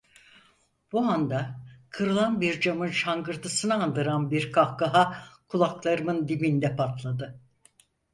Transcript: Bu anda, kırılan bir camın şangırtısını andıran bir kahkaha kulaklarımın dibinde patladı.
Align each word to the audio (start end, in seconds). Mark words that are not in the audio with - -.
Bu 0.91 0.99
anda, 0.99 1.61
kırılan 1.89 2.41
bir 2.41 2.61
camın 2.61 2.87
şangırtısını 2.91 3.73
andıran 3.83 4.31
bir 4.31 4.51
kahkaha 4.51 5.23
kulaklarımın 5.47 6.27
dibinde 6.27 6.75
patladı. 6.75 7.39